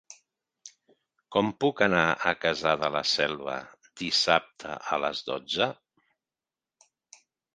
[1.35, 3.57] Com puc anar a Cassà de la Selva
[4.03, 5.69] dissabte a les dotze?